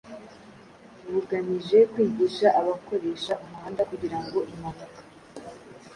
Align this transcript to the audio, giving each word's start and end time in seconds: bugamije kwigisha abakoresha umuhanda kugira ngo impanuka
bugamije 1.11 1.77
kwigisha 1.91 2.47
abakoresha 2.59 3.31
umuhanda 3.43 3.81
kugira 3.91 4.17
ngo 4.23 4.37
impanuka 4.53 5.01